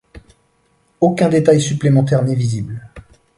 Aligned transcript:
Aucun 0.99 1.29
détail 1.29 1.61
supplémentaire 1.61 2.23
n'est 2.23 2.33
visible. 2.33 2.89